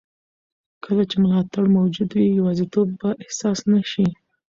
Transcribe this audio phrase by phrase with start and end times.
[0.83, 4.07] کله چې ملاتړ موجود وي، یوازیتوب به احساس نه شي.